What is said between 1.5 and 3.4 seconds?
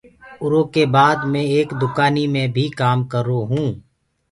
ايڪ دُڪآنيٚ مي ڀيٚ ڪآم ڪررو